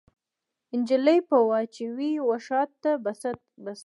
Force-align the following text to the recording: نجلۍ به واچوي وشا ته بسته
نجلۍ 0.79 1.19
به 1.27 1.37
واچوي 1.49 2.11
وشا 2.27 2.61
ته 2.81 2.91
بسته 3.03 3.31